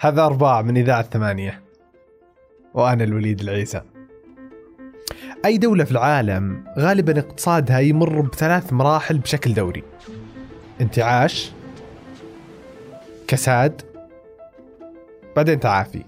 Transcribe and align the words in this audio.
هذا 0.00 0.22
أرباع 0.22 0.62
من 0.62 0.76
إذاعة 0.76 1.02
ثمانية. 1.02 1.62
وأنا 2.74 3.04
الوليد 3.04 3.40
العيسى. 3.40 3.82
أي 5.44 5.58
دولة 5.58 5.84
في 5.84 5.90
العالم 5.90 6.64
غالبا 6.78 7.18
اقتصادها 7.18 7.78
يمر 7.78 8.20
بثلاث 8.20 8.72
مراحل 8.72 9.18
بشكل 9.18 9.54
دوري. 9.54 9.82
انتعاش 10.80 11.52
كساد 13.28 13.82
بعدين 15.36 15.60
تعافي. 15.60 16.04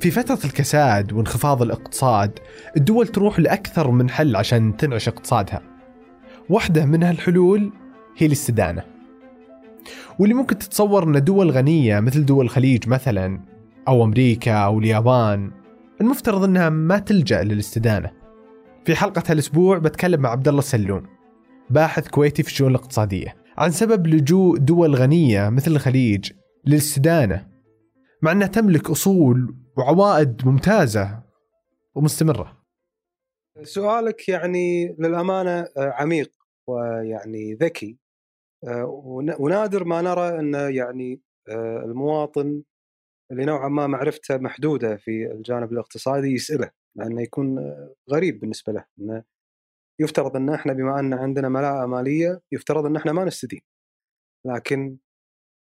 في 0.00 0.10
فترة 0.10 0.38
الكساد 0.44 1.12
وانخفاض 1.12 1.62
الاقتصاد 1.62 2.38
الدول 2.76 3.08
تروح 3.08 3.40
لأكثر 3.40 3.90
من 3.90 4.10
حل 4.10 4.36
عشان 4.36 4.76
تنعش 4.76 5.08
اقتصادها. 5.08 5.62
واحدة 6.48 6.84
من 6.84 7.02
هالحلول 7.02 7.72
هي 8.16 8.26
الاستدانة. 8.26 8.93
واللي 10.18 10.34
ممكن 10.34 10.58
تتصور 10.58 11.04
أن 11.04 11.24
دول 11.24 11.50
غنية 11.50 12.00
مثل 12.00 12.24
دول 12.24 12.44
الخليج 12.44 12.88
مثلا 12.88 13.40
أو 13.88 14.04
أمريكا 14.04 14.52
أو 14.52 14.78
اليابان 14.78 15.50
المفترض 16.00 16.44
أنها 16.44 16.68
ما 16.68 16.98
تلجأ 16.98 17.42
للاستدانة. 17.42 18.24
في 18.84 18.94
حلقة 18.94 19.22
هالأسبوع 19.26 19.78
بتكلم 19.78 20.20
مع 20.20 20.30
عبد 20.30 20.48
الله 20.48 20.58
السلوم 20.60 21.06
باحث 21.70 22.08
كويتي 22.08 22.42
في 22.42 22.48
الشؤون 22.48 22.70
الاقتصادية 22.70 23.36
عن 23.58 23.70
سبب 23.70 24.06
لجوء 24.06 24.58
دول 24.58 24.94
غنية 24.94 25.48
مثل 25.48 25.70
الخليج 25.70 26.32
للاستدانة 26.66 27.46
مع 28.22 28.32
أنها 28.32 28.46
تملك 28.46 28.90
أصول 28.90 29.56
وعوائد 29.76 30.46
ممتازة 30.46 31.22
ومستمرة. 31.94 32.64
سؤالك 33.62 34.28
يعني 34.28 34.96
للأمانة 34.98 35.50
آه، 35.50 35.68
عميق 35.76 36.30
ويعني 36.66 37.54
ذكي. 37.54 37.98
ونادر 39.38 39.84
ما 39.84 40.02
نرى 40.02 40.38
أن 40.38 40.74
يعني 40.74 41.20
آه، 41.48 41.82
المواطن 41.84 42.62
اللي 43.30 43.44
نوعا 43.44 43.68
ما 43.68 43.86
معرفته 43.86 44.36
محدودة 44.36 44.96
في 44.96 45.32
الجانب 45.32 45.72
الاقتصادي 45.72 46.28
يسأله 46.28 46.70
لأنه 46.96 47.22
يكون 47.22 47.74
غريب 48.10 48.40
بالنسبة 48.40 48.72
له 48.72 48.84
أنه 48.98 49.24
يفترض 50.00 50.36
أن 50.36 50.50
إحنا 50.50 50.72
بما 50.72 51.00
أن 51.00 51.14
عندنا 51.14 51.48
ملاءة 51.48 51.86
مالية 51.86 52.40
يفترض 52.52 52.86
أن 52.86 52.96
إحنا 52.96 53.12
ما 53.12 53.24
نستدين 53.24 53.62
لكن 54.46 54.98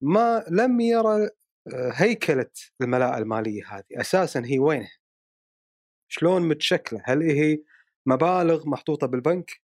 ما 0.02 0.46
لم 0.50 0.80
يرى 0.82 1.30
هيكلة 1.94 2.52
الملاءة 2.82 3.18
المالية 3.18 3.64
هذه 3.68 4.02
أساسا 4.02 4.44
هي 4.46 4.60
وينه؟ 4.60 4.92
شلون 6.08 6.48
متشكلة؟ 6.48 7.02
هل 7.06 7.22
هي 7.24 7.64
مبالغ 8.06 8.70
محطوطة 8.70 9.08
بالبنك 9.08 9.62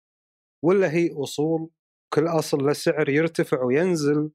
ولا 0.64 0.92
هي 0.92 1.10
أصول 1.12 1.70
كل 2.14 2.28
أصل 2.28 2.58
له 2.58 2.72
سعر 2.72 3.08
يرتفع 3.08 3.62
وينزل 3.62 4.30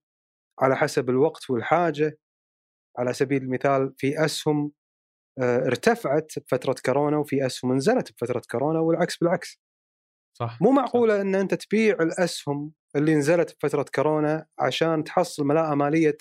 على 0.59 0.75
حسب 0.75 1.09
الوقت 1.09 1.49
والحاجة. 1.49 2.17
على 2.97 3.13
سبيل 3.13 3.43
المثال 3.43 3.93
في 3.97 4.25
أسهم 4.25 4.71
آه، 5.41 5.57
ارتفعت 5.57 6.31
بفترة 6.39 6.75
كورونا 6.85 7.17
وفي 7.17 7.45
أسهم 7.45 7.75
نزلت 7.75 8.11
بفترة 8.11 8.41
كورونا 8.51 8.79
والعكس 8.79 9.17
بالعكس. 9.17 9.61
صح 10.37 10.61
مو 10.61 10.71
معقولة 10.71 11.21
إن 11.21 11.35
أنت 11.35 11.53
تبيع 11.53 11.95
الأسهم 11.95 12.73
اللي 12.95 13.15
نزلت 13.15 13.55
بفترة 13.55 13.85
كورونا 13.95 14.45
عشان 14.59 15.03
تحصل 15.03 15.43
ملاءة 15.43 15.75
مالية 15.75 16.17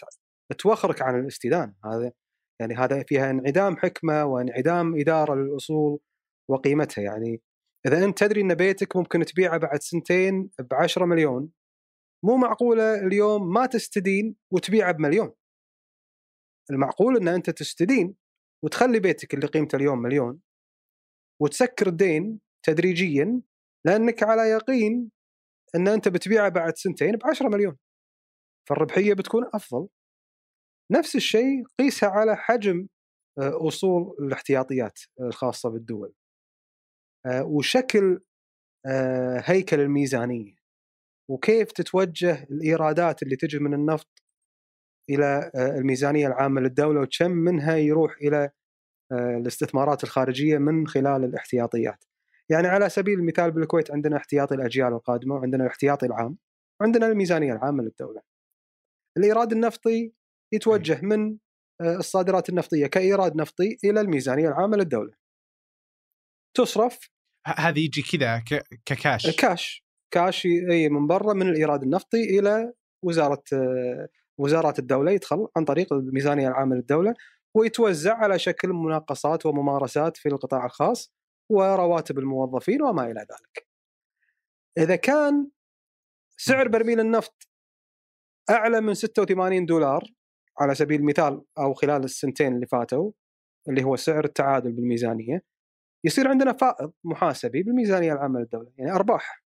توخرك 0.59 1.03
عن 1.03 1.21
الاستدانة. 1.21 1.75
هذا 1.85 2.13
يعني 2.61 2.75
هذا 2.75 3.03
فيها 3.03 3.31
انعدام 3.31 3.77
حكمة 3.77 4.25
وانعدام 4.25 5.01
إدارة 5.01 5.35
للأصول 5.35 6.01
وقيمتها. 6.51 7.03
يعني 7.03 7.43
إذا 7.87 8.05
أنت 8.05 8.19
تدري 8.19 8.41
إن 8.41 8.55
بيتك 8.55 8.97
ممكن 8.97 9.25
تبيعه 9.25 9.59
بعد 9.59 9.83
سنتين 9.83 10.51
ب 10.59 10.75
10 10.75 11.05
مليون 11.05 11.51
مو 12.25 12.37
معقولة 12.37 12.95
اليوم 12.95 13.53
ما 13.53 13.67
تستدين 13.67 14.37
وتبيعه 14.53 14.93
بمليون. 14.93 15.33
المعقول 16.71 17.17
إن 17.17 17.29
أنت 17.29 17.51
تستدين 17.51 18.15
وتخلي 18.65 19.01
بيتك 19.01 19.35
اللي 19.35 19.47
قيمته 19.47 19.77
اليوم 19.77 19.99
مليون 19.99 20.41
وتسكر 21.43 21.87
الدين 21.87 22.41
تدريجيا 22.63 23.43
لأنك 23.87 24.23
على 24.23 24.43
يقين 24.43 25.11
إن 25.75 25.89
أنت 25.89 26.09
بتبيعه 26.09 26.49
بعد 26.49 26.77
سنتين 26.77 27.17
ب 27.17 27.27
10 27.27 27.49
مليون. 27.49 27.77
فالربحية 28.69 29.15
بتكون 29.15 29.45
أفضل. 29.55 29.89
نفس 30.93 31.17
الشيء 31.17 31.65
قيسها 31.79 32.09
على 32.09 32.37
حجم 32.37 32.89
آه، 33.39 33.69
أصول 33.69 34.17
الاحتياطيات 34.21 34.99
الخاصة 35.21 35.71
بالدول. 35.71 36.15
وشكل 37.27 38.21
آه، 38.87 39.43
هيكل 39.45 39.81
الميزانية 39.81 40.55
وكيف 41.31 41.73
تتوجه 41.73 42.43
الإيرادات 42.51 43.23
اللي 43.23 43.37
تجي 43.37 43.59
من 43.59 43.75
النفط 43.75 44.23
إلى 45.11 45.51
الميزانية 45.55 46.27
العامة 46.27 46.61
للدولة 46.61 47.01
وكم 47.01 47.31
منها 47.31 47.77
يروح 47.77 48.17
إلى 48.23 48.51
الاستثمارات 49.13 50.05
الخارجية 50.05 50.59
من 50.59 50.87
خلال 50.87 51.25
الاحتياطيات. 51.25 52.05
يعني 52.51 52.69
على 52.69 52.89
سبيل 52.89 53.19
المثال 53.19 53.51
بالكويت 53.51 53.91
عندنا 53.91 54.17
احتياطي 54.17 54.55
الأجيال 54.55 54.93
القادمة 54.93 55.35
وعندنا 55.35 55.65
الاحتياطي 55.65 56.07
العام 56.07 56.39
وعندنا 56.81 57.07
الميزانية 57.07 57.53
العامة 57.53 57.83
للدولة. 57.83 58.21
الإيراد 59.17 59.53
النفطي 59.53 60.13
يتوجه 60.53 61.01
من 61.03 61.39
آه، 61.81 61.97
الصادرات 61.97 62.49
النفطية 62.49 62.87
كإيراد 62.87 63.37
نفطي 63.37 63.79
إلى 63.85 64.01
الميزانية 64.01 64.49
العامة 64.49 64.77
للدولة. 64.77 65.13
تصرف 66.59 67.11
هذه 67.47 67.85
يجي 67.85 68.03
كذا 68.03 68.43
ككاش. 68.85 69.37
كاش 69.37 69.85
كاش 70.11 70.47
أي 70.47 70.89
من 70.89 71.07
برا 71.07 71.35
من 71.35 71.49
الإيراد 71.49 71.83
النفطي 71.83 72.39
إلى 72.39 72.73
وزارة 73.05 73.43
آه، 73.53 74.09
وزارات 74.39 74.79
الدولة 74.79 75.13
يدخل 75.13 75.49
عن 75.57 75.65
طريق 75.65 75.93
الميزانية 75.93 76.49
العامة 76.49 76.77
للدولة 76.77 77.15
ويتوزع 77.55 78.15
على 78.15 78.39
شكل 78.39 78.69
مناقصات 78.69 79.47
وممارسات 79.47 80.17
في 80.17 80.29
القطاع 80.29 80.67
الخاص 80.67 81.15
ورواتب 81.51 82.19
الموظفين 82.19 82.83
وما 82.83 83.11
إلى 83.11 83.21
ذلك. 83.21 83.69
إذا 84.79 84.97
كان 84.97 85.51
سعر 86.37 86.69
برميل 86.69 87.01
النفط 87.01 87.49
أعلى 88.51 88.81
من 88.81 88.95
86 88.95 89.67
دولار 89.67 90.05
على 90.61 90.75
سبيل 90.75 91.01
المثال 91.01 91.43
أو 91.59 91.75
خلال 91.75 92.05
السنتين 92.05 92.55
اللي 92.55 92.67
فاتوا 92.67 93.13
اللي 93.69 93.85
هو 93.85 93.97
سعر 93.97 94.25
التعادل 94.25 94.73
بالميزانية 94.73 95.43
يصير 96.07 96.29
عندنا 96.29 96.53
فائض 96.53 96.93
محاسبي 97.05 97.63
بالميزانية 97.63 98.13
العامة 98.13 98.41
للدولة 98.41 98.73
يعني 98.77 98.93
أرباح. 98.93 99.45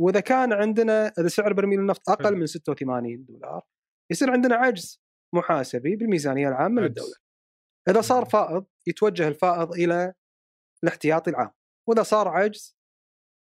وإذا 0.00 0.20
كان 0.20 0.52
عندنا 0.52 1.12
إذا 1.18 1.28
سعر 1.28 1.52
برميل 1.52 1.80
النفط 1.80 2.10
أقل 2.10 2.36
من 2.36 2.46
86 2.46 3.24
دولار 3.24 3.66
يصير 4.12 4.30
عندنا 4.30 4.54
عجز 4.56 5.02
محاسبي 5.34 5.96
بالميزانية 5.96 6.48
العامة. 6.48 6.82
للدولة. 6.82 7.14
إذا 7.88 8.00
صار 8.00 8.24
فائض 8.24 8.66
يتوجه 8.86 9.28
الفائض 9.28 9.72
إلى 9.72 10.14
الاحتياطي 10.84 11.30
العام. 11.30 11.50
وإذا 11.88 12.02
صار 12.02 12.28
عجز 12.28 12.76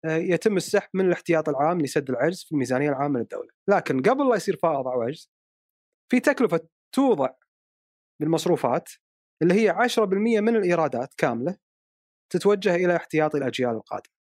آه، 0.04 0.16
يتم 0.16 0.56
السحب 0.56 0.88
من 0.94 1.06
الاحتياط 1.06 1.48
العام 1.48 1.80
لسد 1.80 2.10
العجز 2.10 2.44
في 2.44 2.52
الميزانية 2.52 2.88
العامة 2.88 3.18
للدولة. 3.20 3.50
لكن 3.68 4.02
قبل 4.02 4.28
لا 4.28 4.36
يصير 4.36 4.56
فائض 4.56 4.88
أو 4.88 5.02
عجز 5.02 5.30
في 6.10 6.20
تكلفة 6.20 6.68
توضع 6.94 7.30
بالمصروفات 8.20 8.88
اللي 9.42 9.54
هي 9.54 9.70
10% 9.70 10.40
من 10.40 10.56
الإيرادات 10.56 11.14
كاملة 11.14 11.56
تتوجه 12.30 12.74
إلى 12.74 12.96
احتياطي 12.96 13.38
الأجيال 13.38 13.70
القادمة. 13.70 14.14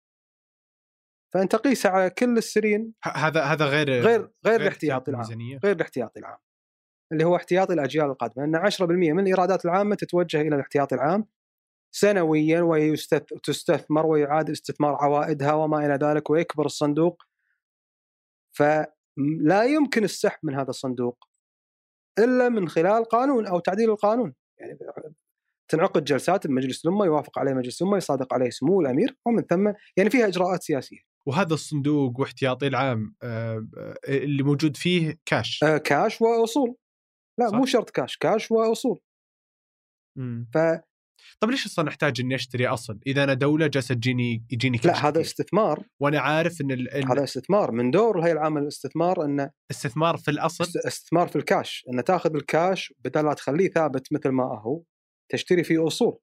فانت 1.35 1.57
قيسها 1.57 1.91
على 1.91 2.11
كل 2.11 2.39
السنين 2.39 2.95
هذا 3.05 3.43
هذا 3.43 3.65
غير 3.65 3.91
غير 3.91 4.31
غير 4.47 4.61
الاحتياطي 4.61 5.11
العام. 5.11 5.59
غير 5.65 5.77
الاحتياطي 5.77 6.21
العام. 6.21 6.39
اللي 7.13 7.25
هو 7.25 7.37
احتياطي 7.37 7.73
الأجيال 7.73 8.07
القادمة. 8.07 8.45
لأن 8.45 8.57
10% 8.57 9.13
من 9.13 9.21
الإيرادات 9.21 9.65
العامة 9.65 9.95
تتوجه 9.95 10.41
إلى 10.41 10.55
الاحتياطي 10.55 10.95
العام 10.95 11.27
سنويا 11.95 12.61
وتستثمر 12.63 14.07
ويعاد 14.07 14.51
استثمار 14.51 14.95
عوائدها 14.95 15.53
وما 15.53 15.87
إلى 15.87 15.95
ذلك 15.95 16.31
ويكبر 16.31 16.67
الصندوق. 16.67 17.23
فلا 18.57 19.65
يمكن 19.65 20.05
السحب 20.05 20.39
من 20.43 20.55
هذا 20.55 20.71
الصندوق 20.71 21.25
إلا 22.19 22.49
من 22.49 22.69
خلال 22.69 23.05
قانون 23.05 23.47
أو 23.47 23.59
تعديل 23.59 23.91
القانون. 23.91 24.35
يعني 24.59 24.79
تنعقد 25.69 26.05
جلسات 26.05 26.47
المجلس 26.47 26.87
الأمة 26.87 27.05
يوافق 27.05 27.39
عليه 27.39 27.53
مجلس 27.53 27.83
الأمة 27.83 27.97
يصادق 27.97 28.35
عليه 28.35 28.51
سمو 28.51 28.81
الأمير 28.81 29.17
ومن 29.27 29.43
ثم 29.43 29.73
يعني 29.97 30.11
فيها 30.11 30.27
إجراءات 30.27 30.63
سياسية. 30.63 30.99
وهذا 31.29 31.55
الصندوق 31.55 32.21
واحتياطي 32.21 32.67
العام 32.67 33.15
آه، 33.23 33.67
اللي 34.09 34.43
موجود 34.43 34.77
فيه 34.77 35.19
كاش. 35.27 35.65
آه، 35.65 35.79
كاش 35.79 36.21
وأصول. 36.21 36.77
لا 37.41 37.49
صح. 37.49 37.55
مو 37.55 37.67
شرط 37.67 37.91
كاش، 37.91 38.17
كاش 38.17 38.51
وأصول. 38.51 39.01
مم. 40.19 40.49
ف 40.55 40.59
طيب 41.41 41.51
ليش 41.51 41.67
أصلا 41.67 41.89
أحتاج 41.89 42.21
إني 42.21 42.35
أشتري 42.35 42.67
اصل؟ 42.67 42.99
إذا 43.07 43.25
أنا 43.25 43.35
دولة 43.35 43.67
جالسه 43.67 43.95
تجيني 43.95 44.45
يجيني 44.51 44.79
كاش 44.79 44.87
لا 44.87 45.09
هذا 45.09 45.21
استثمار 45.21 45.87
وأنا 46.01 46.21
عارف 46.21 46.61
إن 46.61 46.71
ال... 46.71 47.07
هذا 47.11 47.25
استثمار 47.25 47.73
من 47.73 47.91
دور 47.91 48.19
الهيئه 48.19 48.33
العامه 48.33 48.61
للاستثمار 48.61 49.25
إنه 49.25 49.51
استثمار 49.71 50.17
في 50.17 50.31
الأصل 50.31 50.65
استثمار 50.65 51.29
في 51.29 51.37
الكاش 51.37 51.85
إنه 51.93 52.03
تاخذ 52.03 52.35
الكاش 52.35 52.95
بدل 53.05 53.25
لا 53.25 53.35
تخليه 53.35 53.69
ثابت 53.71 54.13
مثل 54.13 54.29
ما 54.29 54.45
هو 54.45 54.83
تشتري 55.29 55.65
فيه 55.65 55.87
أصول. 55.87 56.19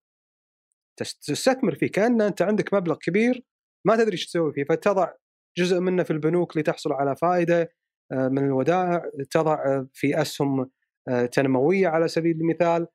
تستثمر 0.99 1.75
فيه 1.75 1.91
كأن 1.91 2.21
أنت 2.21 2.41
عندك 2.41 2.73
مبلغ 2.73 2.95
كبير 2.95 3.43
ما 3.87 3.95
تدري 3.95 4.11
إيش 4.11 4.27
تسوي 4.27 4.53
فيه 4.53 4.63
فتضع 4.63 5.13
جزء 5.57 5.79
منه 5.79 6.03
في 6.03 6.11
البنوك 6.11 6.57
لتحصل 6.57 6.93
على 6.93 7.15
فائدة 7.15 7.71
آه، 8.11 8.27
من 8.27 8.45
الودائع 8.45 9.03
تضع 9.31 9.83
في 9.93 10.21
أسهم 10.21 10.69
آه، 11.07 11.25
تنموية 11.25 11.87
على 11.87 12.07
سبيل 12.07 12.35
المثال. 12.41 12.87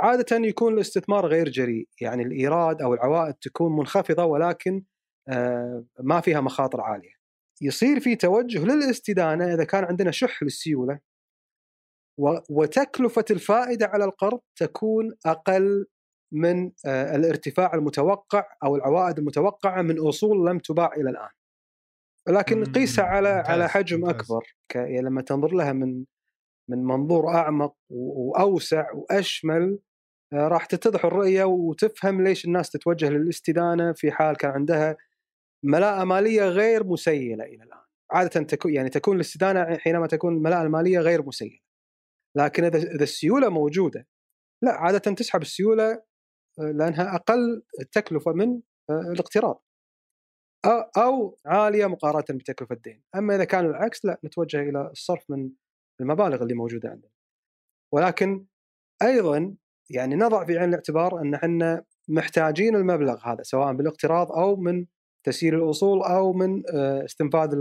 عادة 0.00 0.36
يكون 0.36 0.74
الاستثمار 0.74 1.26
غير 1.26 1.48
جريء 1.48 1.88
يعني 2.00 2.22
الإيراد 2.22 2.82
أو 2.82 2.94
العوائد 2.94 3.34
تكون 3.34 3.76
منخفضة 3.76 4.24
ولكن 4.24 4.82
آه، 5.28 5.84
ما 6.00 6.20
فيها 6.20 6.40
مخاطر 6.40 6.80
عالية. 6.80 7.14
يصير 7.62 8.00
في 8.00 8.16
توجه 8.16 8.64
للاستدانة 8.64 9.54
إذا 9.54 9.64
كان 9.64 9.84
عندنا 9.84 10.10
شح 10.10 10.42
للسيولة. 10.42 10.98
وتكلفة 12.50 13.24
الفائدة 13.30 13.86
على 13.86 14.04
القرض 14.04 14.40
تكون 14.56 15.14
أقل 15.26 15.86
من 16.32 16.72
آه، 16.86 17.16
الارتفاع 17.16 17.74
المتوقع 17.74 18.44
أو 18.64 18.76
العوائد 18.76 19.18
المتوقعة 19.18 19.82
من 19.82 19.98
أصول 19.98 20.46
لم 20.46 20.58
تباع 20.58 20.92
إلى 20.96 21.10
الآن. 21.10 21.28
لكن 22.28 22.64
قيسها 22.64 23.04
على 23.04 23.36
ممتاز. 23.36 23.50
على 23.50 23.68
حجم 23.68 24.00
ممتاز. 24.00 24.14
أكبر 24.14 24.56
يعني 24.74 25.00
لما 25.00 25.22
تنظر 25.22 25.54
لها 25.54 25.72
من 25.72 26.04
من 26.70 26.84
منظور 26.84 27.28
أعمق 27.28 27.74
وأوسع 27.90 28.92
وأشمل 28.92 29.78
آه، 30.32 30.48
راح 30.48 30.66
تتضح 30.66 31.04
الرؤية 31.04 31.44
وتفهم 31.44 32.22
ليش 32.24 32.44
الناس 32.44 32.70
تتوجه 32.70 33.08
للاستدانة 33.08 33.92
في 33.92 34.12
حال 34.12 34.36
كان 34.36 34.50
عندها 34.50 34.96
ملاءة 35.64 36.04
مالية 36.04 36.42
غير 36.42 36.84
مسيلة 36.84 37.44
إلى 37.44 37.64
الآن. 37.64 37.80
عادة 38.10 38.42
تكون 38.42 38.74
يعني 38.74 38.88
تكون 38.88 39.16
الاستدانة 39.16 39.76
حينما 39.78 40.06
تكون 40.06 40.34
الملاءه 40.36 40.62
الماليه 40.62 40.98
غير 40.98 41.26
مسيلة. 41.26 41.63
لكن 42.36 42.64
إذا 42.64 42.78
إذا 42.78 43.02
السيولة 43.02 43.48
موجودة 43.48 44.06
لا 44.62 44.72
عاده 44.72 44.98
تسحب 44.98 45.42
السيولة 45.42 46.02
آه، 46.58 46.72
لأنها 46.72 47.14
أقل 47.14 47.62
تكلفة 47.92 48.32
من 48.32 48.60
آه، 48.90 49.12
الاقتراض. 49.12 49.62
أو 50.96 51.38
عالية 51.46 51.86
مقارنة 51.86 52.38
بتكلفة 52.38 52.74
الدين، 52.74 53.02
أما 53.14 53.36
إذا 53.36 53.44
كان 53.44 53.66
العكس 53.66 54.04
لا 54.04 54.20
نتوجه 54.24 54.60
إلى 54.60 54.90
الصرف 54.90 55.30
من 55.30 55.50
المبالغ 56.00 56.42
اللي 56.42 56.54
موجودة 56.54 56.88
عندنا. 56.88 57.10
ولكن 57.94 58.46
أيضا 59.02 59.56
يعني 59.90 60.14
نضع 60.16 60.44
في 60.44 60.58
عين 60.58 60.68
الاعتبار 60.68 61.20
أن 61.20 61.34
إحنا 61.34 61.84
محتاجين 62.08 62.76
المبلغ 62.76 63.28
هذا 63.28 63.42
سواء 63.42 63.72
بالاقتراض 63.72 64.32
أو 64.32 64.56
من 64.56 64.86
تسيير 65.26 65.64
الأصول 65.64 66.02
أو 66.02 66.32
من 66.32 66.62
آه، 66.74 67.04
استنفاذ 67.04 67.54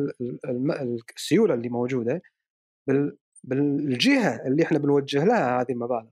السيولة 1.18 1.54
اللي 1.54 1.70
موجودة 1.70 2.22
بالجهة 3.44 4.48
اللي 4.48 4.64
إحنا 4.64 4.78
بنوجه 4.78 5.26
لها 5.26 5.62
هذه 5.62 5.72
المبالغ. 5.72 6.10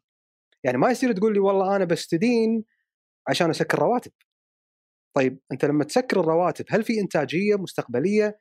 يعني 0.64 0.78
ما 0.78 0.92
يصير 0.92 1.12
تقول 1.12 1.34
لي 1.34 1.40
والله 1.40 1.76
أنا 1.76 1.86
بستدين 1.86 2.64
عشان 3.28 3.50
أسكر 3.50 3.80
رواتب. 3.80 4.12
طيب 5.16 5.40
أنت 5.52 5.66
لما 5.66 5.84
تسكر 5.84 6.20
الرواتب 6.20 6.66
هل 6.70 6.84
في 6.84 7.00
إنتاجية 7.00 7.56
مستقبلية 7.56 8.40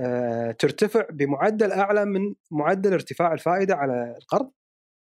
آه، 0.00 0.52
ترتفع 0.52 1.06
بمعدل 1.10 1.72
أعلى 1.72 2.04
من 2.04 2.34
معدل 2.50 2.92
ارتفاع 2.92 3.32
الفائدة 3.32 3.74
على 3.74 4.16
القرض؟ 4.18 4.50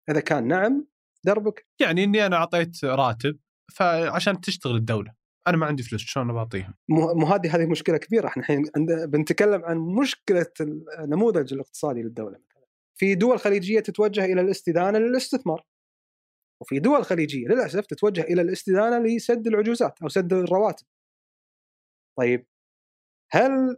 إذا 0.09 0.19
كان 0.19 0.47
نعم 0.47 0.87
دربك 1.25 1.67
يعني 1.81 2.03
إني 2.03 2.25
أنا 2.25 2.35
أعطيت 2.35 2.85
راتب 2.85 3.37
فعشان 3.73 4.41
تشتغل 4.41 4.75
الدولة 4.75 5.13
أنا 5.47 5.57
ما 5.57 5.65
عندي 5.65 5.83
فلوس 5.83 6.01
شلون 6.01 6.33
بعطيهم؟ 6.33 6.73
مو 6.89 7.25
هذه 7.25 7.55
هذه 7.55 7.65
مشكلة 7.65 7.97
كبيرة 7.97 8.27
إحنا 8.27 8.43
الحين 8.43 8.63
بنتكلم 9.05 9.65
عن 9.65 9.77
مشكلة 9.77 10.51
النموذج 10.99 11.53
الاقتصادي 11.53 12.01
للدولة. 12.01 12.39
في 12.97 13.15
دول 13.15 13.39
خليجية 13.39 13.79
تتوجه 13.79 14.25
إلى 14.25 14.41
الاستدانة 14.41 14.99
للاستثمار. 14.99 15.65
وفي 16.61 16.79
دول 16.79 17.05
خليجية 17.05 17.47
للأسف 17.47 17.85
تتوجه 17.85 18.21
إلى 18.21 18.41
الاستدانة 18.41 18.99
لسد 18.99 19.47
العجوزات 19.47 20.01
أو 20.01 20.09
سد 20.09 20.33
الرواتب. 20.33 20.85
طيب 22.17 22.47
هل 23.31 23.77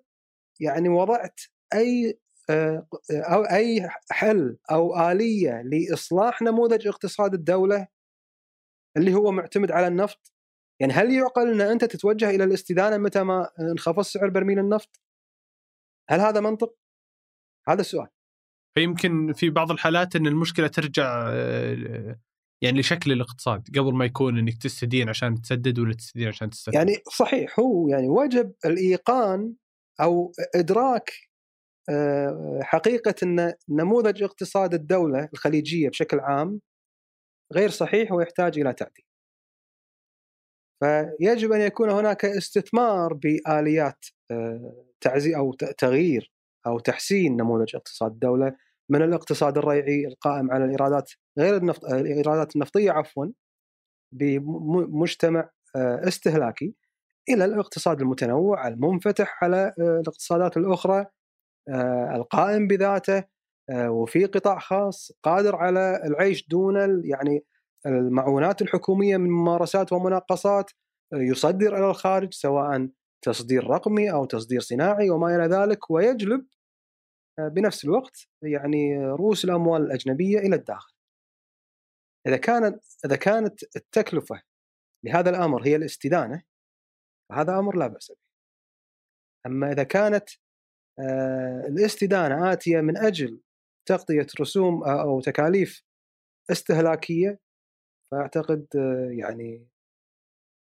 يعني 0.60 0.89
وضعت 0.89 1.39
أي 1.74 2.19
آه، 2.50 2.88
أو 3.12 3.44
أي 3.44 3.89
حل 4.12 4.57
أو 4.71 5.12
آلية 5.12 5.62
لإصلاح 5.62 6.42
نموذج 6.42 6.88
اقتصاد 6.88 7.33
الدولة 7.33 7.88
اللي 8.98 9.13
هو 9.13 9.31
معتمد 9.31 9.71
على 9.71 9.88
النفط؟ 9.88 10.33
يعني 10.80 10.94
هل 10.94 11.13
يعقل 11.13 11.51
أن 11.51 11.62
أنت 11.62 11.86
تتوجه 11.86 12.30
إلى 12.30 12.44
الاستدانة 12.44 12.98
متى 12.98 13.24
ما 13.24 13.50
انخفض 13.60 14.01
سعر 14.01 14.30
برميل 14.30 14.60
النفط؟ 14.60 15.01
هل 16.10 16.19
هذا 16.19 16.39
منطق؟ 16.42 16.75
هذا 17.68 17.81
السؤال. 17.81 18.07
فيمكن 18.77 19.33
في 19.33 19.50
بعض 19.50 19.71
الحالات 19.71 20.16
إن 20.16 20.27
المشكلة 20.27 20.68
ترجع 20.68 21.30
آه، 21.30 22.19
يعني 22.63 22.80
لشكل 22.80 23.12
الاقتصاد 23.12 23.77
قبل 23.77 23.94
ما 23.94 24.06
يكون 24.06 24.38
إنك 24.38 24.57
تستدين 24.62 25.10
عشان 25.10 25.42
تسدد 25.42 25.80
ولا 25.80 25.94
تستدين 25.94 26.27
عشان 26.27 26.50
تستثمر 26.50 26.75
يعني 26.75 26.98
صحيح 27.18 27.60
هو 27.60 27.88
يعني 27.88 28.10
وجب 28.10 28.54
الإيقان 28.66 29.54
أو 30.01 30.31
إدراك 30.56 31.12
آه، 31.89 32.60
حقيقة 32.63 33.16
إن 33.24 33.54
نموذج 33.69 34.24
اقتصاد 34.24 34.74
الدولة 34.74 35.30
الخليجية 35.33 35.89
بشكل 35.89 36.19
عام 36.19 36.62
غير 37.54 37.69
صحيح 37.69 38.12
ويحتاج 38.12 38.60
إلى 38.60 38.74
تعديل. 38.74 39.06
فيجب 40.83 41.51
أن 41.51 41.62
يكون 41.62 41.89
هناك 41.89 42.25
استثمار 42.25 43.13
بآليات 43.13 44.06
آه، 44.31 44.86
تعزي 45.01 45.36
أو 45.36 45.54
تغيير 45.54 46.31
أو 46.69 46.80
تحسين 46.80 47.38
نموذج 47.38 47.75
اقتصاد 47.75 48.12
الدولة 48.12 48.56
من 48.89 49.01
الاقتصاد 49.01 49.57
الريعي 49.57 50.07
القائم 50.07 50.51
على 50.51 50.66
الإيرادات 50.66 51.12
غير 51.39 51.57
النفط 51.57 51.86
الإيرادات 51.86 52.56
النفطية 52.56 52.92
عفوا 52.92 53.25
بمجتمع 54.12 55.50
آه، 55.75 56.07
استهلاكي 56.07 56.75
إلى 57.30 57.45
الاقتصاد 57.45 58.01
المتنوع 58.01 58.68
المنفتح 58.68 59.44
على 59.44 59.74
آه، 59.80 60.00
الاقتصادات 60.00 60.57
الأخرى 60.57 61.06
آه، 61.69 62.16
القائم 62.16 62.68
بذاته 62.68 63.39
وفي 63.71 64.25
قطاع 64.25 64.60
خاص 64.60 65.12
قادر 65.24 65.56
على 65.56 66.01
العيش 66.06 66.48
دون 66.48 67.01
يعني 67.06 67.45
المعونات 67.86 68.62
الحكومية 68.62 69.18
من 69.18 69.30
ممارسات 69.30 69.94
ومناقصات 69.94 70.71
يصدر 71.13 71.77
إلى 71.77 71.89
الخارج 71.89 72.33
سواء 72.33 72.89
تصدير 73.21 73.68
رقمي 73.68 74.12
أو 74.12 74.25
تصدير 74.25 74.60
صناعي 74.60 75.10
وما 75.10 75.36
إلى 75.36 75.56
ذلك 75.56 75.92
ويجلب 75.92 76.45
بنفس 77.47 77.86
الوقت 77.86 78.27
يعني 78.44 79.06
رؤوس 79.06 79.45
الأموال 79.45 79.81
الأجنبية 79.81 80.39
إلى 80.39 80.56
الداخل. 80.56 80.94
إذا 82.27 82.38
كانت 82.38 82.83
إذا 83.06 83.15
كانت 83.15 83.75
التكلفة 83.75 84.41
لهذا 85.06 85.30
الأمر 85.30 85.68
هي 85.68 85.75
الاستدانة 85.75 86.44
فهذا 87.30 87.59
أمر 87.59 87.75
لا 87.77 87.88
بأس 87.88 88.12
به. 88.12 88.30
أما 89.45 89.71
إذا 89.71 89.83
كانت 89.83 90.30
آه، 91.00 91.68
الاستدانة 91.68 92.53
آتية 92.53 92.81
من 92.81 92.97
أجل 92.97 93.42
تغطية 93.88 94.27
رسوم 94.42 94.83
أو 94.83 95.21
تكاليف 95.21 95.83
استهلاكية 96.51 97.39
فأعتقد 98.12 98.68
آه، 98.75 99.09
يعني 99.11 99.68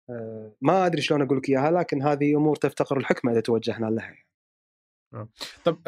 آه، 0.09 0.55
ما 0.61 0.85
أدري 0.85 1.01
شلون 1.01 1.21
أقول 1.21 1.37
لك 1.37 1.49
إياها 1.49 1.71
لكن 1.71 2.01
هذه 2.01 2.35
أمور 2.35 2.55
تفتقر 2.55 2.97
الحكمة 2.97 3.31
إذا 3.31 3.41
توجهنا 3.41 3.85
لها 3.85 4.05
يعني. 4.05 4.25
طب 5.65 5.81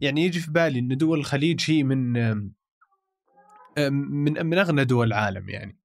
يعني 0.00 0.24
يجي 0.24 0.40
في 0.40 0.50
بالي 0.50 0.78
إن 0.78 0.96
دول 0.96 1.18
الخليج 1.18 1.70
هي 1.70 1.82
من 1.82 2.12
من 3.92 4.46
من 4.46 4.58
أغنى 4.58 4.84
دول 4.84 5.06
العالم 5.06 5.48
يعني 5.48 5.78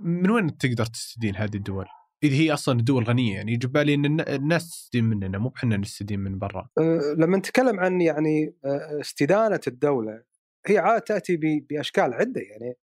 من 0.00 0.30
وين 0.30 0.58
تقدر 0.58 0.86
تستدين 0.86 1.36
هذه 1.36 1.54
الدول؟ 1.56 1.86
اذا 2.22 2.34
هي 2.34 2.52
أصلا 2.52 2.80
دول 2.80 3.04
غنية 3.04 3.34
يعني 3.34 3.52
يجي 3.52 3.66
بالي 3.66 3.94
إن 3.94 4.20
الناس 4.20 4.70
تستدين 4.70 5.04
مننا 5.04 5.38
مو 5.38 5.48
بحنا 5.48 5.76
نستدين 5.76 6.20
من 6.20 6.38
برا. 6.38 6.68
أه، 6.78 7.14
لما 7.18 7.36
نتكلم 7.36 7.80
عن 7.80 8.00
يعني 8.00 8.54
أه، 8.64 9.00
استدانة 9.00 9.60
الدولة 9.66 10.22
هي 10.66 10.78
عادة 10.78 10.98
تأتي 10.98 11.36
بأشكال 11.70 12.14
عدة 12.14 12.40
يعني 12.40 12.74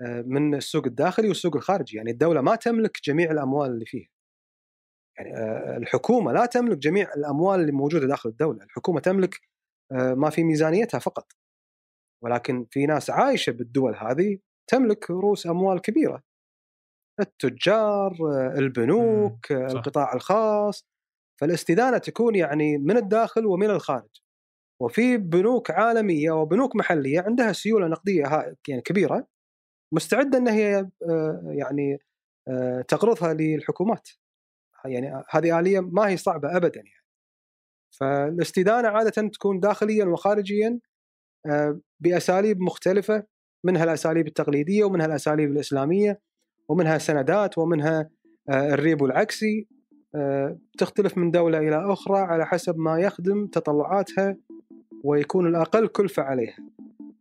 أه، 0.00 0.22
من 0.26 0.54
السوق 0.54 0.86
الداخلي 0.86 1.28
والسوق 1.28 1.56
الخارجي 1.56 1.96
يعني 1.96 2.10
الدولة 2.10 2.40
ما 2.40 2.56
تملك 2.56 2.98
جميع 3.04 3.30
الأموال 3.30 3.70
اللي 3.70 3.86
فيها. 3.86 4.08
يعني 5.18 5.30
الحكومة 5.76 6.32
لا 6.32 6.46
تملك 6.46 6.78
جميع 6.78 7.14
الأموال 7.14 7.60
اللي 7.60 7.72
موجودة 7.72 8.06
داخل 8.06 8.28
الدولة، 8.28 8.64
الحكومة 8.64 9.00
تملك 9.00 9.40
ما 9.92 10.30
في 10.30 10.44
ميزانيتها 10.44 10.98
فقط. 10.98 11.32
ولكن 12.24 12.66
في 12.70 12.86
ناس 12.86 13.10
عايشة 13.10 13.50
بالدول 13.50 13.96
هذه 13.96 14.38
تملك 14.70 15.10
رؤوس 15.10 15.46
أموال 15.46 15.80
كبيرة 15.80 16.22
التجار 17.20 18.12
البنوك 18.58 19.46
صح. 19.46 19.56
القطاع 19.56 20.14
الخاص 20.14 20.86
فالاستدانة 21.40 21.98
تكون 21.98 22.34
يعني 22.34 22.78
من 22.78 22.96
الداخل 22.96 23.46
ومن 23.46 23.70
الخارج 23.70 24.20
وفي 24.82 25.16
بنوك 25.16 25.70
عالمية 25.70 26.30
وبنوك 26.30 26.76
محلية 26.76 27.20
عندها 27.20 27.52
سيولة 27.52 27.86
نقدية 27.88 28.24
يعني 28.68 28.82
كبيرة 28.82 29.26
مستعدة 29.94 30.38
إن 30.38 30.48
هي 30.48 30.88
آه، 31.08 31.42
يعني 31.46 31.98
آه، 32.48 32.82
تقرضها 32.82 33.34
للحكومات 33.34 34.08
يعني 34.86 35.22
هذه 35.30 35.60
آلية 35.60 35.80
ما 35.80 36.08
هي 36.08 36.16
صعبة 36.16 36.56
ابدا 36.56 36.76
يعني 36.76 37.06
فالاستدانة 38.00 38.88
عادة 38.88 39.28
تكون 39.28 39.60
داخليا 39.60 40.04
وخارجيا 40.04 40.78
آه، 41.46 41.80
بأساليب 42.00 42.60
مختلفة 42.60 43.24
منها 43.64 43.84
الأساليب 43.84 44.26
التقليدية 44.26 44.84
ومنها 44.84 45.06
الأساليب 45.06 45.50
الإسلامية 45.50 46.20
ومنها 46.68 46.98
سندات 46.98 47.58
ومنها 47.58 48.10
آه، 48.48 48.74
الريبو 48.74 49.06
العكسي 49.06 49.68
آه، 50.14 50.58
تختلف 50.78 51.18
من 51.18 51.30
دولة 51.30 51.58
إلى 51.58 51.92
أخرى 51.92 52.18
على 52.18 52.46
حسب 52.46 52.78
ما 52.78 52.98
يخدم 52.98 53.46
تطلعاتها 53.46 54.36
ويكون 55.04 55.46
الأقل 55.46 55.86
كلفة 55.86 56.22
عليها. 56.22 56.56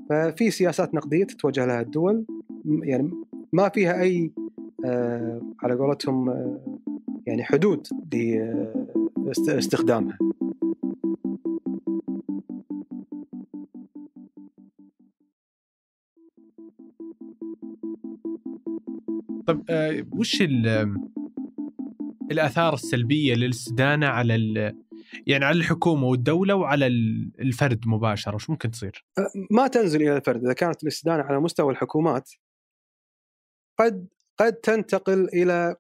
ففي 0.10 0.52
سياسات 0.52 0.94
نقدية 0.94 1.24
تتوجه 1.24 1.66
لها 1.66 1.82
الدول 1.82 2.26
يعني 2.84 3.12
ما 3.54 3.70
فيها 3.70 4.02
أي 4.02 4.32
على 5.64 5.74
قولتهم 5.80 6.30
يعني 7.28 7.44
حدود 7.44 7.88
لاستخدامها 9.48 10.18
طب 19.48 19.64
آه، 19.70 20.06
وش 20.12 20.42
ال- 20.42 20.96
الآثار 22.32 22.74
السلبية 22.74 23.34
للاستدانة 23.36 24.08
على 24.08 24.36
ال- 24.36 24.86
يعني 25.28 25.46
على 25.46 25.58
الحكومة 25.58 26.08
والدولة 26.08 26.56
وعلى 26.56 26.88
ال- 26.88 27.32
الفرد 27.40 27.88
مباشرة؟ 27.88 28.36
وش 28.36 28.50
ممكن 28.50 28.72
تصير؟ 28.72 29.06
ما 29.52 29.68
تنزل 29.68 30.02
إلى 30.02 30.18
الفرد. 30.18 30.44
إذا 30.44 30.54
كانت 30.54 30.84
الاستدانة 30.84 31.24
على 31.24 31.40
مستوى 31.40 31.72
الحكومات 31.72 32.32
قد 33.80 34.08
قد 34.38 34.54
تنتقل 34.54 35.28
إلى 35.34 35.54
آه، 35.54 35.78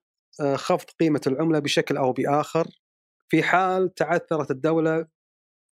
خفض 0.56 0.86
قيمة 1.00 1.22
العملة 1.27 1.60
بشكل 1.60 1.98
أو 1.98 2.13
بآخر 2.13 2.68
في 3.32 3.44
حال 3.44 3.94
تعثرت 3.94 4.51
الدولة 4.51 5.08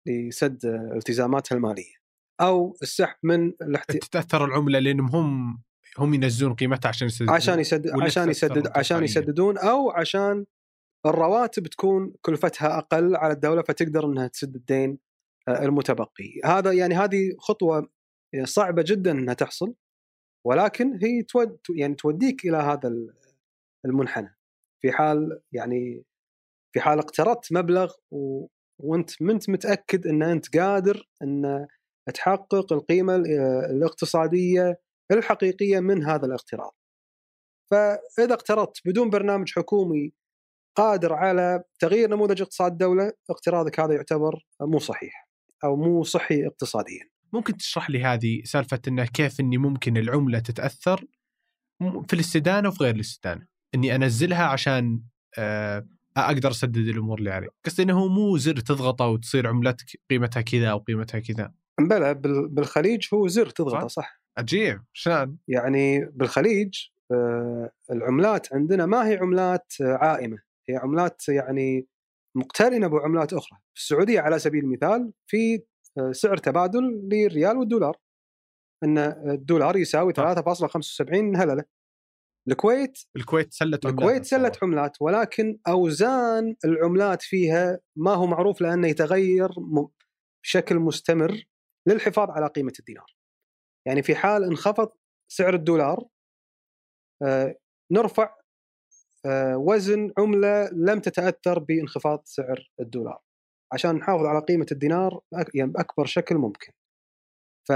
لسد 0.07 0.67
آه، 0.67 0.93
التزاماتها 0.97 1.57
المالية 1.57 1.95
أو 2.41 2.77
السحب 2.83 3.17
من 3.23 3.49
الاحت... 3.49 3.93
تتاثر 3.93 4.45
العملة 4.45 4.79
لأنهم 4.79 5.09
هم 5.17 5.63
هم 5.99 6.15
ينزلون 6.15 6.55
قيمتها 6.55 6.89
عشان 6.89 7.07
يسددون 7.07 7.35
عشان 7.35 7.61
يسدد 7.61 7.87
ولا 7.95 8.05
عشان 8.05 8.23
تتأثر 8.23 8.31
يسدد 8.31 8.73
عشان؟ 8.77 9.05
يسددون 9.05 9.59
أو 9.59 9.91
عشان 9.91 10.47
الرواتب 11.07 11.67
تكون 11.67 12.15
كلفتها 12.21 12.79
أقل 12.79 13.17
على 13.17 13.33
الدولة 13.33 13.63
فتقدر 13.63 14.07
إنها 14.07 14.27
تسد 14.27 14.55
الدين 14.57 14.99
آه، 15.49 15.63
المتبقي 15.65 16.41
هذا 16.45 16.73
يعني 16.73 16.95
هذه 16.95 17.37
خطوة 17.39 17.91
صعبة 18.45 18.85
جدا 18.87 19.11
إنها 19.11 19.35
تحصل 19.35 19.75
ولكن 20.47 20.99
هي 21.03 21.23
تود 21.23 21.59
يعني 21.71 21.95
توديك 21.95 22.45
إلى 22.45 22.57
هذا 22.57 22.89
ال- 22.89 23.15
المنحنى 23.85 24.37
حال 24.93 25.43
يعني 25.53 26.05
في 26.73 26.81
حال 26.81 26.99
اقترضت 26.99 27.53
مبلغ 27.53 27.93
و... 28.11 28.47
وانت 28.79 29.23
منت 29.23 29.51
متأكد 29.51 30.07
إن 30.07 30.23
أنت 30.23 30.59
قادر 30.59 31.09
إن 31.23 31.67
تحقق 32.15 32.73
القيمة 32.73 33.17
ال- 33.17 33.27
الاقتصادية 33.71 34.81
الحقيقية 35.13 35.81
من 35.81 36.05
هذا 36.05 36.27
الاقتراض. 36.27 36.75
فإذا 37.71 38.35
اقترضت 38.35 38.81
بدون 38.85 39.11
برنامج 39.11 39.53
حكومي 39.57 40.13
قادر 40.77 41.13
على 41.13 41.63
تغيير 41.79 42.11
نموذج 42.11 42.43
اقتصاد 42.43 42.73
الدولة، 42.73 43.13
اقتراضك 43.31 43.81
هذا 43.81 43.95
يعتبر 43.95 44.47
مو 44.61 44.79
صحيح 44.79 45.29
أو 45.65 45.77
مو 45.77 46.03
صحي 46.03 46.47
اقتصاديا. 46.47 47.09
ممكن 47.33 47.57
تشرح 47.57 47.91
لي 47.91 48.05
هذه 48.05 48.43
سالفة 48.45 48.81
إنه 48.89 49.05
كيف 49.05 49.41
إني 49.41 49.59
ممكن 49.59 49.97
العملة 49.97 50.39
تتأثر 50.39 51.05
في 51.81 52.15
الاستدانة 52.15 52.69
وفي 52.69 52.85
غير 52.85 52.95
الاستدانة 52.95 53.47
إني 53.75 53.95
أنزلها 53.95 54.45
عشان 54.45 55.03
آه، 55.39 55.87
أقدر 56.17 56.51
أسدد 56.51 56.77
الأمور 56.77 57.19
اللي 57.19 57.31
علي. 57.31 57.49
قصدي 57.67 57.83
إنه 57.83 57.99
هو 58.01 58.09
مو 58.09 58.37
زر 58.37 58.57
تضغطه 58.61 59.07
وتصير 59.07 59.47
عملتك 59.47 59.87
قيمتها 60.11 60.41
كذا 60.41 60.69
أو 60.71 60.79
قيمتها 60.79 61.19
كذا. 61.19 61.53
بلى 61.81 62.15
بال- 62.15 62.49
بالخليج 62.49 63.07
هو 63.15 63.29
زر 63.29 63.47
تضغطه 63.51 63.87
صح. 63.87 64.21
عجيب. 64.39 64.83
شلون؟ 64.93 65.39
يعني 65.49 66.05
بالخليج 66.05 66.75
آه، 67.13 67.71
العملات 67.91 68.53
عندنا 68.55 68.87
ما 68.87 69.09
هي 69.09 69.17
عملات 69.17 69.73
آه، 69.81 69.97
عائمة. 70.01 70.39
هي 70.69 70.77
عملات 70.77 71.29
يعني 71.29 71.87
مقترنة 72.37 72.87
بعملات 72.87 73.33
أخرى. 73.33 73.59
في 73.75 73.81
السعودية 73.81 74.21
على 74.21 74.39
سبيل 74.39 74.65
المثال 74.65 75.13
في 75.27 75.63
سعر 76.13 76.37
تبادل 76.37 77.09
للريال 77.13 77.57
والدولار. 77.57 77.97
إن 78.85 78.99
الدولار 78.99 79.77
يساوي 79.77 80.13
صح. 80.15 80.23
3.75 80.23 81.37
هللة. 81.37 81.65
الكويت 82.49 82.99
الكويت 83.17 83.53
سلت 83.53 83.87
عملاتها 83.87 83.91
الكويت 83.91 84.25
سلت. 84.25 84.59
عملات 84.63 84.97
ولكن 85.01 85.59
أوزان 85.69 86.57
العملات 86.65 87.23
فيها 87.23 87.81
ما 87.97 88.15
هو 88.15 88.27
معروف 88.27 88.61
لأنه 88.61 88.89
يتغير 88.89 89.49
بشكل 90.45 90.77
مستمر 90.77 91.45
للحفاظ 91.89 92.31
على 92.31 92.47
قيمة 92.47 92.73
الدينار. 92.79 93.17
يعني 93.87 94.03
في 94.03 94.15
حال 94.15 94.45
انخفض 94.45 94.89
سعر 95.33 95.55
الدولار 95.55 96.05
آه، 97.23 97.57
نرفع 97.93 98.35
آه، 99.27 99.57
وزن 99.57 100.13
عملة 100.19 100.71
لم 100.73 101.01
تتأثر 101.01 101.59
بانخفاض 101.59 102.23
سعر 102.25 102.71
الدولار 102.81 103.23
عشان 103.73 103.95
نحافظ 103.97 104.25
على 104.25 104.41
قيمة 104.41 104.67
الدينار 104.73 105.21
يعني 105.55 105.71
بأكبر 105.71 106.07
شكل 106.07 106.35
ممكن. 106.35 106.73
ف 107.69 107.73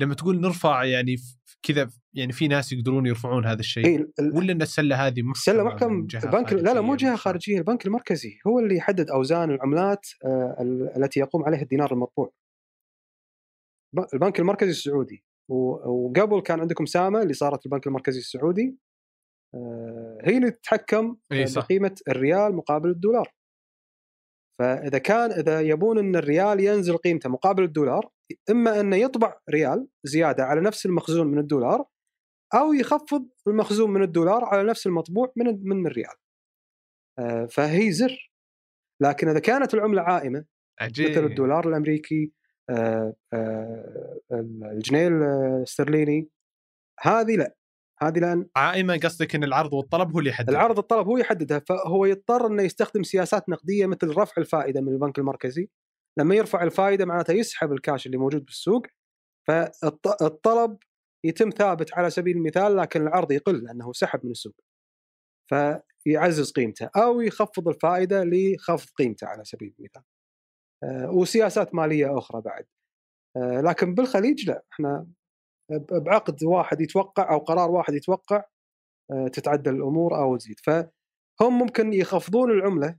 لما 0.00 0.14
تقول 0.14 0.40
نرفع 0.40 0.84
يعني 0.84 1.16
كذا 1.62 1.90
يعني 2.14 2.32
في 2.32 2.48
ناس 2.48 2.72
يقدرون 2.72 3.06
يرفعون 3.06 3.46
هذا 3.46 3.60
الشيء. 3.60 3.86
إيه، 3.86 4.10
ولا 4.34 4.52
إن 4.52 4.62
السلة 4.62 5.06
هذه 5.06 5.22
محكمة 5.22 5.32
السلة 5.32 5.62
محكم 5.64 6.06
البنك 6.24 6.52
لا 6.52 6.74
لا 6.74 6.80
مو 6.80 6.94
جهة؟ 6.96 7.16
خارجية 7.16 7.58
البنك 7.58 7.86
المركزي 7.86 8.38
هو 8.46 8.58
اللي 8.58 8.76
يحدد 8.76 9.10
أوزان 9.10 9.50
العملات 9.50 10.06
آه، 10.24 10.56
ال- 10.60 11.02
التي 11.02 11.20
يقوم 11.20 11.44
عليها 11.44 11.62
الدينار 11.62 11.92
المطبوع. 11.92 12.32
البنك 14.14 14.40
المركزي 14.40 14.70
السعودي. 14.70 15.24
وقبل 15.48 16.40
كان 16.40 16.60
عندكم 16.60 16.86
سامة 16.86 17.22
اللي 17.22 17.32
صارت 17.34 17.66
البنك 17.66 17.86
المركزي 17.86 18.18
السعودي. 18.18 18.76
آه، 19.54 20.18
هي 20.24 20.36
اللي 20.36 20.50
تتحكم 20.50 21.16
آه، 21.32 21.44
صح. 21.44 21.64
بقيمة 21.64 21.94
الريال 22.08 22.56
مقابل 22.56 22.90
الدولار. 22.90 23.32
فإذا 24.58 24.98
كان 24.98 25.32
إذا 25.32 25.60
يبون 25.60 25.98
إن 25.98 26.16
الريال 26.16 26.60
ينزل 26.60 26.96
قيمته 26.96 27.30
مقابل 27.30 27.62
الدولار 27.64 28.10
إما 28.50 28.80
انه 28.80 28.96
يطبع 28.96 29.36
ريال 29.50 29.88
زيادة 30.04 30.44
على 30.44 30.60
نفس 30.60 30.86
المخزون 30.86 31.26
من 31.26 31.38
الدولار 31.38 31.84
أو 32.54 32.72
يخفض 32.72 33.28
المخزون 33.46 33.90
من 33.90 34.02
الدولار 34.02 34.44
على 34.44 34.62
نفس 34.62 34.86
المطبوع 34.86 35.32
من 35.36 35.60
من 35.62 35.86
الريال. 35.86 36.14
آه، 37.18 37.46
فهي 37.46 37.92
زر. 37.92 38.32
لكن 39.02 39.28
إذا 39.28 39.38
كانت 39.38 39.74
العملة 39.74 40.02
عائمة 40.02 40.44
عجيب. 40.80 41.10
مثل 41.10 41.24
الدولار 41.24 41.68
الأمريكي 41.68 42.32
آه، 42.70 43.14
آه، 43.32 44.20
الجنيه 44.72 45.08
الاسترليني 45.08 46.28
هذه 47.00 47.36
لا. 47.36 47.54
هذه 48.02 48.18
لأن 48.18 48.46
عائمة 48.56 48.98
قصدك 48.98 49.34
إن 49.34 49.44
العرض 49.44 49.72
والطلب 49.72 50.12
هو 50.12 50.18
اللي 50.18 50.30
يحدد 50.30 50.50
العرض 50.50 50.78
الطلب 50.78 51.06
هو 51.06 51.18
يحددها 51.18 51.58
فهو 51.58 52.06
يضطر 52.06 52.46
إنه 52.46 52.62
يستخدم 52.62 53.02
سياسات 53.02 53.48
نقدية 53.48 53.86
مثل 53.86 54.08
رفع 54.16 54.32
الفائدة 54.38 54.80
من 54.80 54.88
البنك 54.88 55.18
المركزي. 55.18 55.68
لما 56.18 56.34
يرفع 56.34 56.62
الفائدة 56.62 57.04
معناته 57.04 57.32
يسحب 57.32 57.72
الكاش 57.72 58.06
اللي 58.06 58.16
موجود 58.16 58.44
بالسوق. 58.44 58.86
فالطلب 59.48 60.76
يتم 61.24 61.50
ثابت 61.50 61.94
على 61.94 62.10
سبيل 62.10 62.36
المثال 62.36 62.76
لكن 62.76 63.02
العرض 63.02 63.32
يقل 63.32 63.64
لأنه 63.64 63.92
سحب 63.92 64.24
من 64.24 64.30
السوق 64.30 64.54
فيعزز 65.50 66.52
قيمته 66.52 66.90
أو 66.96 67.20
يخفض 67.20 67.68
الفائدة 67.68 68.24
لخفض 68.24 68.88
قيمته 68.98 69.26
على 69.26 69.44
سبيل 69.44 69.74
المثال. 69.78 70.02
آه، 70.84 71.10
وسياسات 71.10 71.74
مالية 71.74 72.18
أخرى 72.18 72.40
بعد. 72.40 72.66
آه، 73.36 73.60
لكن 73.60 73.94
بالخليج 73.94 74.50
لا 74.50 74.64
إحنا 74.72 75.06
بعقد 75.92 76.44
واحد 76.44 76.80
يتوقع 76.80 77.32
أو 77.32 77.38
قرار 77.38 77.70
واحد 77.70 77.94
يتوقع 77.94 78.44
آه، 79.12 79.28
تتعدل 79.28 79.74
الأمور 79.74 80.16
أو 80.18 80.36
تزيد. 80.36 80.60
فهم 80.60 81.58
ممكن 81.58 81.92
يخفضون 81.92 82.50
العملة 82.50 82.98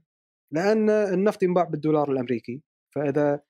لأن 0.52 0.90
النفط 0.90 1.42
ينباع 1.42 1.64
بالدولار 1.64 2.12
الأمريكي 2.12 2.62
فإذا 2.94 3.40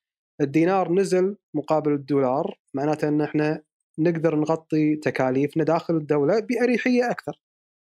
الدينار 0.41 0.93
نزل 0.93 1.37
مقابل 1.55 1.93
الدولار 1.93 2.59
معناته 2.75 3.09
إن 3.09 3.21
إحنا 3.21 3.63
نقدر 3.99 4.37
نغطي 4.37 4.97
تكاليفنا 4.97 5.65
داخل 5.65 5.97
الدولة 5.97 6.41
بأريحية 6.41 7.11
أكثر 7.11 7.43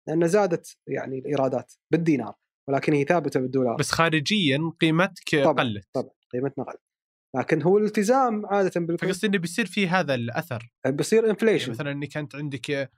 لأن 0.07 0.27
زادت 0.27 0.77
يعني 0.87 1.19
الإيرادات 1.19 1.73
بالدينار 1.91 2.33
ولكن 2.69 2.93
هي 2.93 3.03
ثابتة 3.03 3.39
بالدولار. 3.39 3.75
بس 3.75 3.91
خارجيا 3.91 4.71
قيمتك 4.81 5.43
طبعاً. 5.43 5.63
قلت. 5.63 5.87
طبعا 5.93 6.11
قيمتنا 6.33 6.65
قلت 6.65 6.83
لكن 7.35 7.61
هو 7.61 7.77
الالتزام 7.77 8.45
عادة 8.45 8.71
بالفلوس 8.79 9.11
فقصدي 9.11 9.27
إنه 9.27 9.37
بيصير 9.37 9.65
في 9.65 9.87
هذا 9.87 10.15
الأثر. 10.15 10.71
بيصير 10.87 11.19
يعني 11.19 11.31
inflation 11.31 11.71
مثلا 11.71 11.91
إنك 11.91 12.17
أنت 12.17 12.35
عندك 12.35 12.91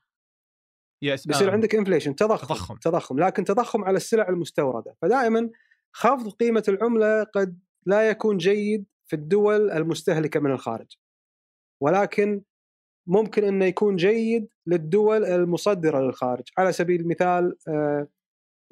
yes 1.03 1.27
بيصير 1.27 1.49
آه. 1.49 1.51
عندك 1.51 1.75
inflation 1.75 2.15
تضخم 2.15 2.47
تضخم. 2.47 2.75
تضخم. 2.75 3.19
لكن 3.19 3.43
تضخم 3.43 3.83
على 3.83 3.97
السلع 3.97 4.29
المستوردة. 4.29 4.95
فدائما 5.01 5.49
خفض 5.95 6.31
قيمة 6.31 6.63
العملة 6.67 7.23
قد 7.23 7.59
لا 7.85 8.09
يكون 8.09 8.37
جيد 8.37 8.85
في 9.07 9.15
الدول 9.15 9.71
المستهلكة 9.71 10.39
من 10.39 10.51
الخارج. 10.51 10.97
ولكن 11.81 12.41
ممكن 13.07 13.43
إنه 13.43 13.65
يكون 13.65 13.95
جيد 13.95 14.49
للدول 14.67 15.25
المصدرة 15.25 15.99
للخارج. 15.99 16.43
على 16.57 16.71
سبيل 16.71 17.01
المثال 17.01 17.57
آه، 17.67 18.07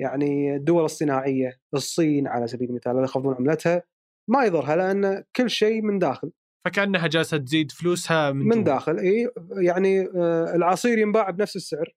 يعني 0.02 0.56
الدول 0.56 0.86
الصناعية 0.86 1.60
الصين 1.74 2.28
على 2.28 2.48
سبيل 2.48 2.70
المثال 2.70 2.92
اللي 2.92 3.04
يخفضون 3.04 3.36
عملتها 3.36 3.84
ما 4.30 4.46
يضرها 4.46 4.76
لأن 4.76 5.24
كل 5.36 5.50
شيء 5.50 5.82
من 5.82 6.00
داخل. 6.00 6.32
فكأنها 6.66 7.08
جالسة 7.08 7.38
تزيد 7.38 7.72
فلوسها 7.72 8.32
من, 8.32 8.46
من. 8.48 8.64
داخل 8.64 8.98
إي 8.98 9.32
يعني 9.62 10.02
آه، 10.02 10.56
العصير 10.56 10.98
ينباع 10.98 11.30
بنفس 11.30 11.56
السعر 11.56 11.96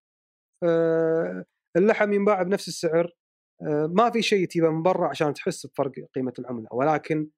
آه، 0.65 1.45
اللحم 1.77 2.13
ينباع 2.13 2.43
بنفس 2.43 2.69
السعر 2.69 3.11
ما 3.89 4.11
في 4.11 4.23
شيء 4.23 4.47
تجيبه 4.47 4.71
من 4.71 4.83
برا 4.83 5.09
عشان 5.09 5.35
تحس 5.35 5.67
بفرق 5.67 5.93
قيمة 6.15 6.33
العملة. 6.39 6.69
ولكن 6.73 7.29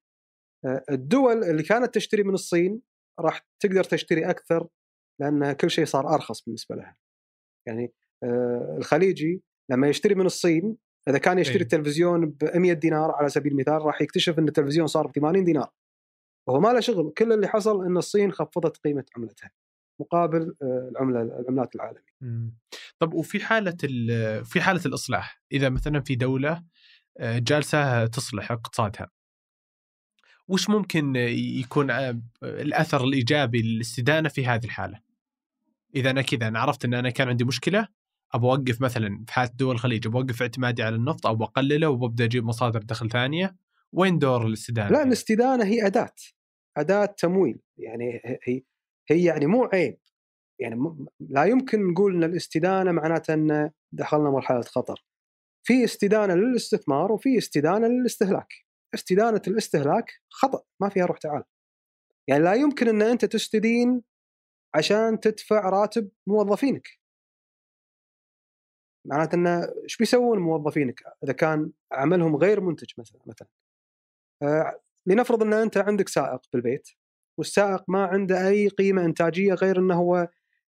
الدول 0.91 1.45
اللي 1.45 1.63
كانت 1.63 1.95
تشتري 1.95 2.23
من 2.23 2.35
الصين 2.35 2.81
راح 3.21 3.47
تقدر 3.63 3.85
تشتري 3.85 4.31
أكثر 4.31 4.69
لأن 5.21 5.53
كل 5.53 5.71
شيء 5.71 5.85
صار 5.85 6.15
أرخص 6.15 6.45
بالنسبة 6.45 6.77
لها. 6.77 6.97
يعني 7.69 7.93
آه، 8.23 8.75
الخليجي 8.79 9.43
لما 9.71 9.89
يشتري 9.89 10.15
من 10.15 10.27
الصين 10.27 10.77
إذا 11.09 11.19
كان 11.19 11.39
يشتري 11.39 11.57
إيه. 11.57 11.63
التلفزيون 11.63 12.27
ب 12.27 12.57
100 12.57 12.73
دينار 12.73 13.11
على 13.11 13.29
سبيل 13.29 13.53
المثال 13.53 13.83
راح 13.83 14.03
يكتشف 14.03 14.39
إن 14.39 14.49
التلفزيون 14.49 14.87
صار 14.87 15.07
ب 15.07 15.13
80 15.13 15.45
دينار. 15.45 15.71
وهو 16.49 16.61
ما 16.61 16.69
له 16.69 16.81
شغل 16.81 17.13
كل 17.19 17.33
اللي 17.33 17.49
حصل 17.49 17.85
إن 17.87 17.97
الصين 17.97 18.33
خفضت 18.33 18.77
قيمة 18.77 19.05
عملتها 19.17 19.51
مقابل 20.01 20.55
آه، 20.63 20.89
العملة 20.93 21.23
العملات 21.23 21.75
العالمية. 21.75 22.15
مم. 22.21 22.55
طب 22.99 23.15
وفي 23.15 23.41
حالة 23.41 23.77
ال- 23.85 24.45
في 24.45 24.61
حالة 24.61 24.81
الإصلاح 24.87 25.43
إذا 25.53 25.69
مثلا 25.69 26.01
في 26.01 26.15
دولة 26.17 26.65
آه، 27.19 27.39
جالسة 27.39 28.07
تصلح 28.07 28.53
اقتصادها 28.53 29.11
وش 30.49 30.71
ممكن 30.71 31.17
يكون 31.17 31.91
الأثر 32.43 33.05
الإيجابي 33.05 33.63
للاستدانة 33.63 34.29
في 34.29 34.47
هذه 34.47 34.65
الحالة؟ 34.65 35.01
إذا 35.95 36.11
أنا 36.11 36.23
كذا 36.23 36.49
أنا 36.49 36.61
عرفت 36.61 36.85
أن 36.85 36.95
أنا 36.95 37.11
كان 37.11 37.29
عندي 37.29 37.45
مشكلة 37.45 37.89
أبغى 38.33 38.51
أوقف 38.51 38.81
مثلا 38.81 39.25
في 39.27 39.33
حالة 39.33 39.51
دول 39.55 39.75
الخليج 39.75 40.07
أبغى 40.07 40.23
أوقف 40.23 40.43
اعتمادي 40.43 40.83
على 40.83 40.97
النفط 40.97 41.27
أو 41.27 41.45
أقلله 41.45 41.89
وببدأ 41.89 42.25
أجيب 42.25 42.45
مصادر 42.45 42.83
دخل 42.83 43.11
ثانية. 43.11 43.57
وين 43.93 44.19
دور 44.19 44.47
الاستدانة؟ 44.47 44.91
لا 44.91 45.03
الاستدانة 45.03 45.65
هي 45.65 45.87
أداة 45.87 46.15
أداة 46.77 47.07
تمويل. 47.07 47.61
يعني 47.79 48.21
هي 48.45 48.63
هي 49.11 49.25
يعني 49.25 49.47
مو 49.47 49.65
عيب. 49.65 49.99
يعني 50.59 51.07
لا 51.21 51.45
يمكن 51.45 51.91
نقول 51.91 52.15
إن 52.15 52.25
الاستدانة 52.25 52.93
معناته 52.93 53.35
إن 53.35 53.71
دخلنا 53.93 54.31
مرحلة 54.31 54.63
خطر. 54.63 55.05
في 55.63 55.85
استدانة 55.85 56.35
للاستثمار 56.35 57.13
وفي 57.13 57.39
استدانة 57.39 57.87
للاستهلاك. 57.87 58.64
استدانه 58.95 59.43
الاستهلاك 59.47 60.13
خطأ 60.31 60.63
ما 60.81 60.89
فيها 60.89 61.07
روح 61.07 61.19
تعال 61.19 61.45
يعني 62.29 62.45
لا 62.45 62.55
يمكن 62.55 62.89
إن 62.89 63.03
أنت 63.03 63.25
تستدين 63.25 64.03
عشان 64.75 65.21
تدفع 65.21 65.69
راتب 65.69 66.11
موظفينك 66.27 66.89
معناته 69.07 69.35
انه 69.35 69.69
إيش 69.83 69.97
بيسوون 69.97 70.39
موظفينك 70.39 71.03
إذا 71.25 71.33
كان 71.33 71.71
عملهم 71.93 72.37
غير 72.37 72.61
منتج 72.61 72.93
مثلا 72.99 73.21
مثلا 73.27 73.49
آه، 74.43 74.81
لنفرض 75.07 75.43
إن 75.43 75.53
أنت 75.53 75.77
عندك 75.77 76.09
سائق 76.09 76.41
بالبيت 76.53 76.89
والسائق 77.39 77.85
ما 77.89 78.05
عنده 78.05 78.49
أي 78.49 78.69
قيمة 78.69 79.05
إنتاجية 79.05 79.55
غير 79.55 79.79
إنه 79.79 79.95
هو 79.95 80.29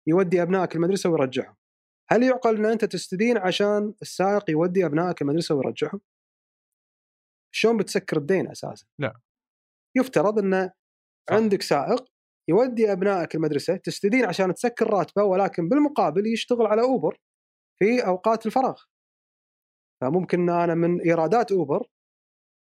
يودي 0.07 0.41
أبنائك 0.41 0.75
المدرسة 0.75 1.09
ويرجعهم. 1.09 1.55
هل 2.09 2.23
يعقل 2.23 2.57
إن 2.57 2.65
أنت 2.65 2.85
تستدين 2.85 3.37
عشان 3.37 3.93
السائق 4.01 4.49
يودي 4.49 4.85
أبنائك 4.85 5.21
المدرسة 5.21 5.55
ويرجعهم؟ 5.55 6.01
شلون 7.55 7.77
بتسكر 7.77 8.17
الدين 8.17 8.51
أساسا؟ 8.51 8.85
لا. 8.99 9.19
يفترض 9.97 10.39
ان 10.39 10.69
صح. 11.29 11.35
عندك 11.35 11.61
سائق 11.61 12.05
يودي 12.49 12.91
أبنائك 12.91 13.35
المدرسة 13.35 13.75
تستدين 13.75 14.25
عشان 14.25 14.53
تسكر 14.53 14.89
راتبه 14.89 15.23
ولكن 15.23 15.69
بالمقابل 15.69 16.27
يشتغل 16.27 16.67
على 16.67 16.81
أوبر 16.81 17.17
في 17.79 18.05
أوقات 18.07 18.45
الفراغ. 18.45 18.81
فممكن 20.01 20.39
إن 20.39 20.49
أنا 20.49 20.73
من 20.75 21.01
إيرادات 21.01 21.51
أوبر 21.51 21.87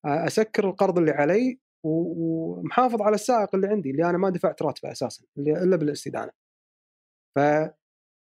أسكر 0.06 0.68
القرض 0.68 0.98
اللي 0.98 1.10
علي 1.10 1.60
ومحافظ 1.86 3.02
على 3.02 3.14
السائق 3.14 3.54
اللي 3.54 3.66
عندي 3.68 3.90
اللي 3.90 4.10
أنا 4.10 4.18
ما 4.18 4.30
دفعت 4.30 4.62
راتبه 4.62 4.92
أساسا 4.92 5.24
اللي 5.38 5.52
إلا 5.62 5.76
بالاستدانة. 5.76 6.30
ف 7.36 7.40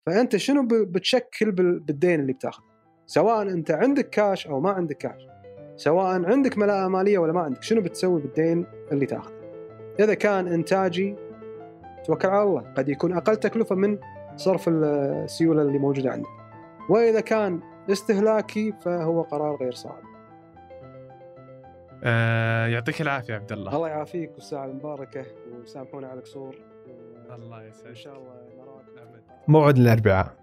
فأنت 0.08 0.36
شنو 0.38 0.68
بتشكل 0.68 1.52
بال- 1.52 1.80
بالدين 1.80 2.20
اللي 2.20 2.34
بتاخذه؟ 2.34 2.66
سواء 3.06 3.42
أنت 3.42 3.72
عندك 3.72 4.10
كاش 4.10 4.48
أو 4.48 4.60
ما 4.60 4.70
عندك 4.72 4.98
كاش. 4.98 5.22
سواء 5.76 6.26
عندك 6.26 6.58
ملاءة 6.58 6.88
مالية 6.88 7.18
ولا 7.18 7.34
ما 7.34 7.42
عندك، 7.42 7.64
شنو 7.64 7.82
بتسوي 7.82 8.22
بالدين 8.22 8.66
اللي 8.92 9.06
تاخذه؟ 9.06 9.34
إذا 10.00 10.14
كان 10.14 10.48
إنتاجي 10.48 11.16
توكل 12.06 12.28
على 12.28 12.44
الله، 12.44 12.74
قد 12.78 12.90
يكون 12.90 13.14
أقل 13.14 13.36
تكلفة 13.36 13.76
من 13.76 13.98
صرف 14.36 14.70
السيولة 14.70 15.62
اللي 15.62 15.78
موجودة 15.78 16.12
عندك. 16.12 16.30
وإذا 16.90 17.20
كان 17.20 17.60
استهلاكي 17.92 18.72
فهو 18.72 19.22
قرار 19.22 19.56
غير 19.56 19.72
صائب. 19.72 20.04
آه 22.04 22.68
يعطيك 22.68 23.02
العافية 23.02 23.34
عبد 23.34 23.52
الله 23.52 23.76
الله 23.76 23.88
يعافيك 23.88 24.32
والساعة 24.34 24.66
المباركة 24.66 25.26
وسامحونا 25.62 26.08
على 26.08 26.20
القصور 26.20 26.56
الله 27.36 27.62
إن 27.62 27.70
يسعدك 27.70 27.96
شاء 27.96 28.18
الله 28.18 28.34
نراكم 28.58 29.22
موعد 29.48 29.78
الأربعاء 29.78 30.43